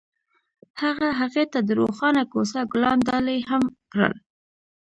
هغه 0.81 1.07
هغې 1.19 1.45
ته 1.53 1.59
د 1.67 1.69
روښانه 1.79 2.23
کوڅه 2.31 2.61
ګلان 2.71 2.97
ډالۍ 3.07 3.39
هم 3.49 3.63
کړل. 3.91 4.13